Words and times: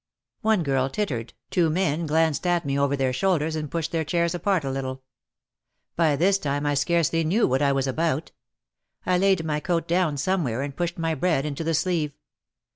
One 0.41 0.63
girl 0.63 0.89
tittered, 0.89 1.35
two 1.51 1.69
men 1.69 2.07
glanced 2.07 2.47
at 2.47 2.65
me 2.65 2.75
over 2.79 2.95
their 2.97 3.09
no 3.09 3.09
OUT 3.09 3.11
OF 3.11 3.13
THE 3.13 3.13
SHADOW 3.13 3.17
shoulders 3.19 3.55
and 3.55 3.69
pushed 3.69 3.91
their 3.91 4.03
chairs 4.03 4.33
apart 4.33 4.63
a 4.65 4.71
little. 4.71 5.03
By 5.95 6.15
this 6.15 6.39
time 6.39 6.65
I 6.65 6.73
scarcely 6.73 7.23
knew 7.23 7.45
what 7.45 7.61
I 7.61 7.71
was 7.71 7.85
about. 7.85 8.31
I 9.05 9.19
laid 9.19 9.45
my 9.45 9.59
coat 9.59 9.87
down 9.87 10.17
somewhere 10.17 10.63
and 10.63 10.75
pushed 10.75 10.97
my 10.97 11.13
bread 11.13 11.45
into 11.45 11.63
the 11.63 11.75
sleeve. 11.75 12.13